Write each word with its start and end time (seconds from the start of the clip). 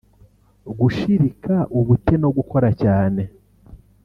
gushirika 0.79 1.55
ubute 1.79 2.13
no 2.21 2.29
gukora 2.37 2.69
cyane 2.81 3.21